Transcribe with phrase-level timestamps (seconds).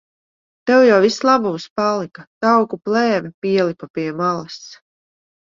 [0.69, 2.25] Tev jau viss labums palika.
[2.47, 4.59] Tauku plēve pielipa pie malas.